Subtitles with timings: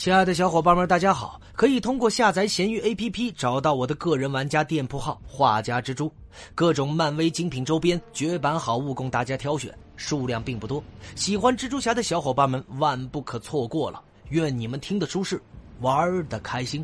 [0.00, 1.38] 亲爱的小伙伴们，大家好！
[1.52, 6.10] 可以通过下载闲鱼 APP 找到我的个人玩家店铺号“画家蜘蛛”，
[6.56, 10.82] 各种漫威精品周边、绝版好物供大家挑选，数量并不多。
[11.16, 14.02] 喜欢蜘蛛侠的小伙伴们万不可错过了！
[14.30, 15.38] 愿你们听得舒适，
[15.80, 16.82] 玩的开心。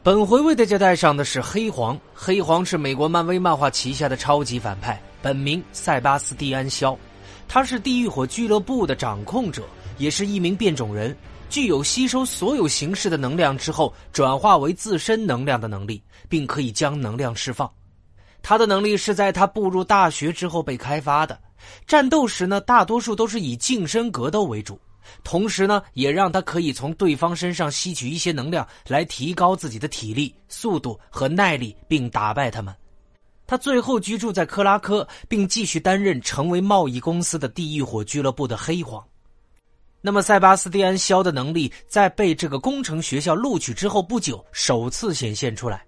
[0.00, 6.96] 本回为大家带上的是黑皇，黑皇是美国漫威漫画旗下的超级反派，本名塞巴斯蒂安·肖，
[7.48, 9.64] 他是地狱火俱乐部的掌控者，
[9.98, 11.16] 也是一名变种人。
[11.48, 17.70] 具有吸收所有形式的能量之后转化为自身能量的能力，并可以将能量释放。
[18.42, 21.38] 他的能力是在他步入大学之后被开发的。
[21.86, 24.78] 战斗时呢，大多数都是以近身格斗为主，
[25.24, 32.74] 同时呢，也让他可以从对方身上吸取一些能量来提高自己的体力、速度和耐力，并打败他们。
[33.46, 39.02] 他最后居住在克拉科，并继续担任成为贸易公司的地狱火俱乐部的黑皇。
[40.00, 45.84] 那么，塞巴斯蒂安·肖的能力在被这个工程学校录取之后不久，首次显现出来。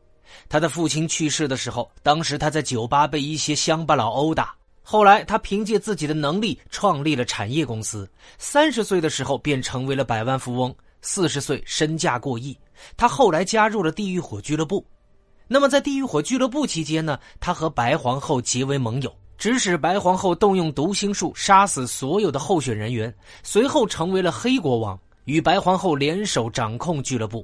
[0.48, 4.52] 他的父亲去世的时候，当时他在酒吧被一些乡巴佬殴打。
[4.83, 8.11] 后来，他凭借自己的能力创立了产业公司。
[8.36, 12.58] 三十岁的时候便成为了百万富翁，四十岁身价过亿。
[12.97, 14.84] 他后来加入了地狱火俱乐部。
[15.47, 19.14] 那么，在地狱火俱乐部期间呢，他和白皇后结为盟友。
[19.41, 27.42] 指使白皇后动用读心术杀死所有的候选人员，随后成为了黑国王，与白皇后联手掌控俱乐部。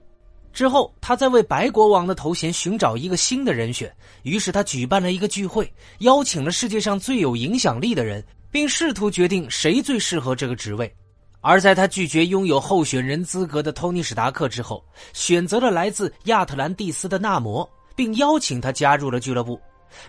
[0.53, 3.91] 之后，他在为白国王的头衔寻找一个新的人选，
[4.25, 10.95] 于是他举办了一个聚会，邀请了世界上最有影响力的人，并试图决定谁最适合这个职位。
[11.41, 19.59] 而在他拒绝拥有候选人资格的托尼·史达克之后，选择了来自亚特兰蒂斯的纳摩，并邀请他加入了俱乐部。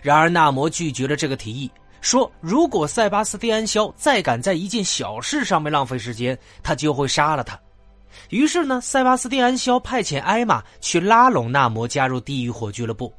[0.02, 7.58] 然而，纳摩拒绝了这个提议，说：“如果塞巴斯蒂安·肖再敢在一件小事上面浪费时间，他就会杀了他。”
[8.30, 13.12] 于是呢，塞巴斯蒂安·肖派遣艾玛去拉拢纳摩加入地狱火俱乐部，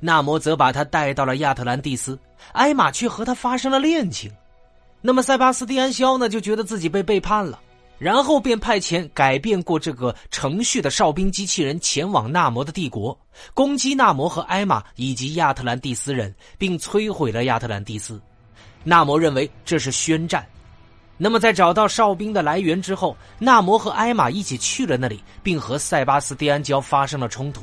[0.00, 2.18] 纳摩则把他带到了亚特兰蒂斯，
[2.52, 4.30] 艾玛却和他发生了恋情。
[5.00, 7.60] 那么，塞巴斯蒂安·肖呢，就觉得自己被背叛了。
[7.98, 13.18] 然后便派遣改变过这个程序的哨兵机器人前往纳摩的帝国，
[13.54, 18.20] 攻击纳摩和艾玛以及亚特兰蒂斯人，并摧毁了亚特兰蒂斯。
[18.82, 20.44] 纳摩认为这是宣战。
[21.16, 27.62] 那么，在找到哨兵的来源之后，纳摩和艾玛一起去了那里，并和塞巴斯蒂安交发生了冲突。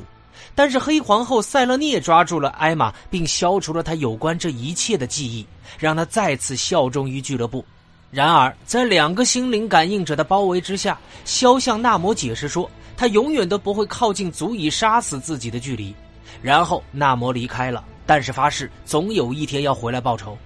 [0.54, 5.46] 但是黑皇后塞勒涅抓住了艾玛，并消除了他有关这一切的记忆，
[5.78, 7.62] 让他再次效忠于俱乐部。
[8.12, 15.94] 然而，在两个心灵感应者的包围之下，肖向纳摩解释说，他永远都不会靠近足以杀死自己的距离。
[16.42, 20.36] 然后，纳摩离开了，但是发誓总有一天要回来报仇。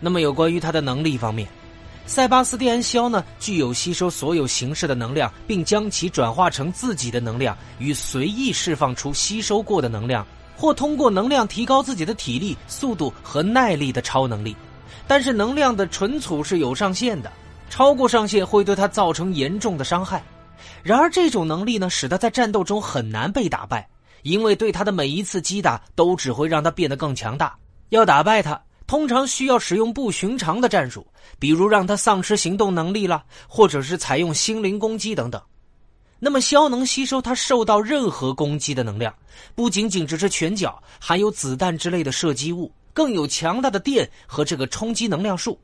[0.00, 1.46] 那么，有关于他的能力方面，
[2.06, 14.56] 塞巴斯蒂安·肖呢，具有吸收所有形式的能量，并将其转化成自己的能量，与随意释放出吸收过的能量，或通过能量提高自己的体力、速度和耐力的超能力。
[15.08, 17.32] 但是能量的存储是有上限的，
[17.70, 20.22] 超过上限会对他造成严重的伤害。
[20.82, 23.88] 然而这种能力呢，使他在战斗中很难被打败，
[24.22, 27.56] 因为对他的每一次击打都只会让他变得更强大。
[27.88, 31.06] 要打败他，通常需要使用不寻常的战术，
[31.38, 35.40] 比如让他丧失行动能力了，或者是采用心灵攻击等等。
[36.20, 39.14] 那么肖能吸收他受到任何攻击的能量，
[39.54, 42.70] 不仅仅只是拳脚，还有子弹之类的射击物。
[42.92, 45.58] 更有强大的电和这个冲击能量束，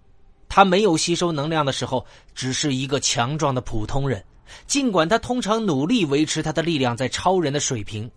[0.48, 4.24] 他没有吸收能量的时候，只是一个强壮的普通人。
[4.66, 8.08] 尽管他通常努力维持他的力量在超人的水平，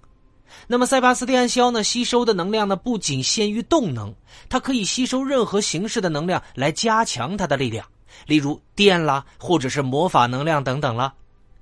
[0.68, 1.84] 那么塞巴斯蒂安·肖呢？
[1.84, 4.14] 吸收的能量呢，不仅限于动能，
[4.50, 7.88] 他可以吸收任何形式的能量来加强他的力量，
[8.28, 11.14] 例如电啦，或者是魔法能量等等啦。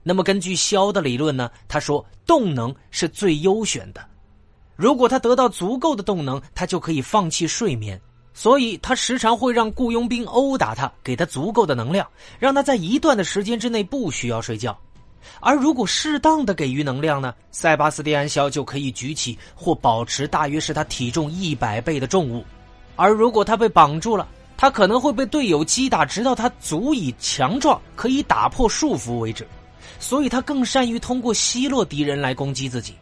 [0.04, 4.06] 那么根据肖的理论呢，他说动能是最优选的。
[4.76, 8.00] 如果他得到足够的动能，他就可以放弃睡眠。
[8.34, 12.06] 所以，他时常会让雇佣兵殴打他，给他足够的能量，
[12.38, 14.78] 让他在一段的时间之内不需要睡觉。
[15.40, 22.44] 而如果适当的给予能量呢，塞巴斯蒂安·肖就可以举起或保持大约是他体重一百倍的重物。
[22.98, 24.28] 而如果他被绑住了，
[24.58, 29.48] 他可能会被队友击打，直到他足以强壮，可以打破束缚为止。
[29.98, 32.94] 所以他更善于通过奚落敌人来攻击自己。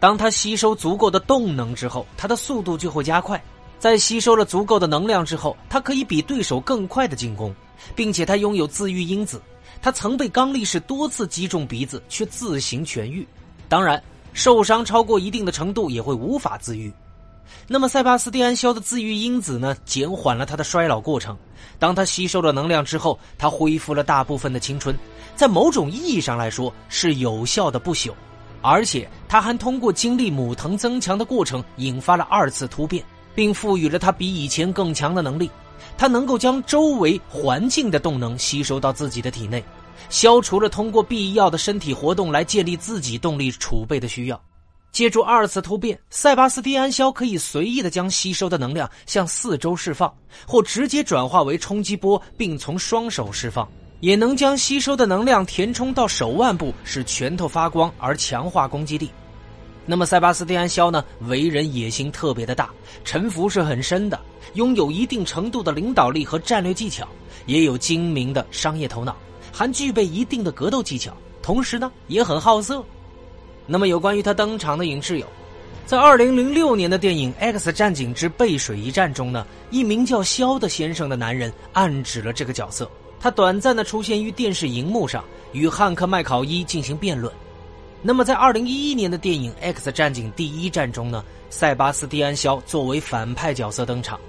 [0.00, 3.42] 当他吸收足够的动能之后，他的速度就会加快。
[3.78, 7.54] 在吸收了足够的能量之后，他可以比对手更快的进攻，
[7.94, 9.40] 并且他拥有自愈因子。
[9.80, 13.26] 他曾被刚力士多次击中鼻子，却自行痊愈。
[13.68, 14.02] 当然，
[14.32, 16.92] 受伤超过一定的程度也会无法自愈。
[17.66, 21.36] 那么塞巴斯蒂安肖的自愈因子呢，减缓了他的衰老过程。
[21.78, 24.96] 当他吸收了能量之后，他恢复了大部分的青春，
[25.36, 28.12] 在某种意义上来说是有效的不朽。
[28.60, 33.04] 而且他还通过经历母藤增强的过程，引发了二次突变，
[33.34, 35.50] 并赋予了他比以前更强的能力。
[35.96, 39.62] 他能够将周围环境的动能吸收到自己的体内，
[40.08, 44.40] 消除了通过必要的身体活动来建立自己动力储备的需要。
[44.90, 50.12] 借助二次突变，塞巴斯蒂安肖可以随意的将吸收的能量向四周释放，
[50.46, 53.68] 或直接转化为冲击波，并从双手释放。
[54.00, 59.10] 也能将吸收的能量填充到手腕部，使拳头发光而强化攻击力。
[59.84, 61.04] 那么塞巴斯蒂安肖呢？
[61.28, 62.70] 为人野心特别的大，
[63.04, 64.20] 沉浮是很深的，
[64.54, 67.08] 拥有一定程度的领导力和战略技巧，
[67.46, 69.16] 也有精明的商业头脑，
[69.50, 71.12] 还具备一定的格斗技巧，
[71.42, 72.84] 同时呢也很好色。
[73.66, 75.26] 那么有关于他登场的影视有，
[75.86, 82.88] 在二零零六年的电影《X 战警之背水一战》中呢，一名叫肖的先生的男人暗指了这个角色。
[83.20, 87.32] 他短暂的出现于电视荧幕上，与汉克麦考伊进行辩论。
[88.00, 94.20] 那么，在二零一一年的电影《X 战警：第一战》中呢，塞巴斯蒂安·肖作为反派角色登场，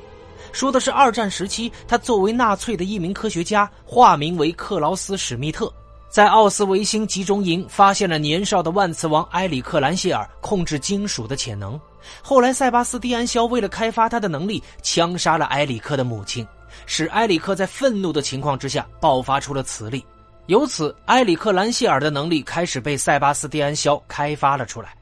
[0.52, 5.72] 说的是二战时期他作为纳粹的一名科学家，化名为克劳斯·史密特，
[6.10, 11.80] 在奥斯维辛集中营发现了年少的万磁王埃里克·兰谢尔控制金属的潜能。
[12.24, 16.48] 后来，塞巴斯蒂安·肖为了开发他的能力，枪杀了埃里克的母亲。
[16.86, 20.06] 使埃里克在愤怒的情况之下爆发出了磁力，
[20.48, 24.96] 由此埃里克兰希尔的能力开始被塞巴斯蒂安肖开发了出来。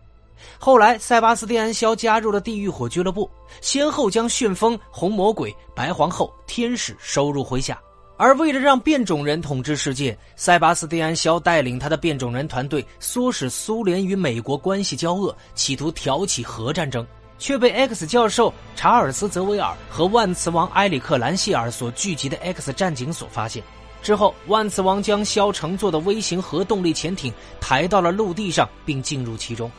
[0.59, 3.29] 后来塞巴斯蒂安肖加入了地狱火俱乐部，
[3.61, 7.77] 先后将旋风、红魔鬼、白皇后、天使收入麾下。
[8.19, 17.05] 而为了让变种人统治世界，塞巴斯蒂安肖带领他的变种人团队唆使苏联与美国关系交恶，企图挑起核战争。
[17.39, 23.63] 却被 X 教授查尔斯·泽维尔和万磁王埃里克·兰希尔所聚集的 X 战警所发现。
[24.01, 29.69] 之后，万磁王将肖乘坐的微型核动力潜艇抬到了陆地上，并进入其中。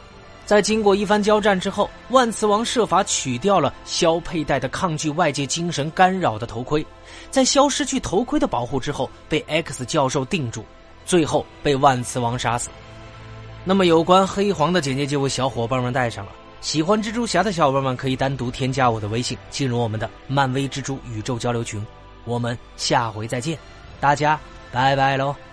[0.45, 6.85] 在经过一番交战之后，万磁王设法取掉了肖佩戴的抗拒外界精神干扰的头盔。
[7.31, 10.65] 在肖失去头盔的保护之后，被 X 教授定住，
[11.07, 12.71] 最后被万磁王杀死。
[13.65, 16.33] 那么，有关黑皇的简介就为小伙伴们带上了。
[16.61, 21.85] 喜欢蜘蛛侠的小伙伴们可以单独添加我的微信，进入我们的漫威蜘蛛宇宙交流群。
[22.25, 23.59] 我们下回再见，
[24.01, 24.39] 大家
[24.73, 25.48] 拜拜喽。